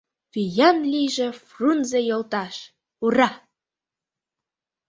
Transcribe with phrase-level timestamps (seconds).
[0.31, 2.55] Виян лийже Фрунзе йолташ,
[3.03, 3.29] ура!